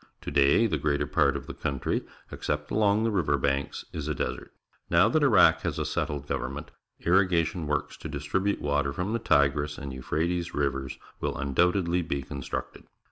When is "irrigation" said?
7.01-7.67